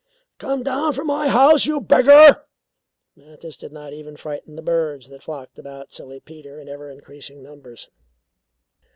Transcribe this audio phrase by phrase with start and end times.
[0.39, 2.47] "Come down from my house, you beggar!"
[3.15, 6.89] But this did not even frighten the birds that flocked about Silly Peter in ever
[6.89, 7.87] increasing numbers.